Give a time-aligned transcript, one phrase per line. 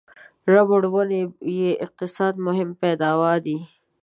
[0.53, 1.21] ربړ ونې
[1.59, 3.57] یې اقتصادي مهم پیداوا دي.